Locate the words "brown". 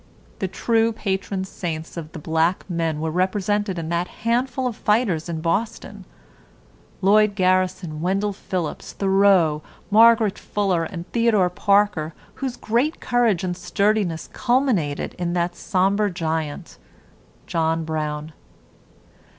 17.85-18.33